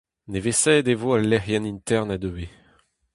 Nevesaet 0.31 0.87
e 0.93 0.95
vo 1.01 1.09
al 1.17 1.23
lec'hienn 1.31 1.69
internet 1.75 2.21
ivez. 2.29 2.53